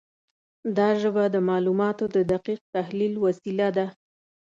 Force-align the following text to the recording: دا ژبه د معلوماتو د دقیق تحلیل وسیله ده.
دا 0.77 0.89
ژبه 1.01 1.23
د 1.29 1.35
معلوماتو 1.49 2.05
د 2.15 2.17
دقیق 2.31 2.61
تحلیل 2.75 3.13
وسیله 3.25 3.67
ده. 3.77 3.87